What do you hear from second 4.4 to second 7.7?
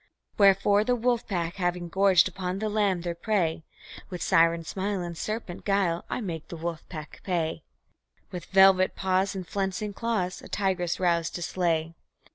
smile and serpent guile I make the wolf pack pay